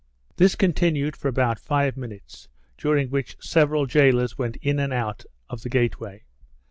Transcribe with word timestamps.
This 0.37 0.55
continued 0.55 1.15
for 1.15 1.27
about 1.27 1.59
five 1.59 1.95
minutes, 1.95 2.47
during 2.75 3.11
which 3.11 3.37
several 3.39 3.85
jailers 3.85 4.35
went 4.35 4.55
in 4.55 4.79
and 4.79 4.91
out 4.91 5.25
of 5.47 5.61
the 5.61 5.69
gateway. 5.69 6.23